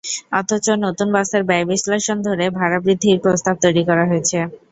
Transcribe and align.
অথচ 0.39 0.65
নতুন 0.85 1.07
বাসের 1.15 1.43
ব্যয় 1.45 1.65
বিশ্লেষণ 1.71 2.17
ধরে 2.27 2.45
ভাড়া 2.57 2.77
বৃদ্ধির 2.85 3.17
প্রস্তাব 3.23 3.55
তৈরি 3.63 3.83
করা 3.89 4.03
হয়েছে। 4.09 4.37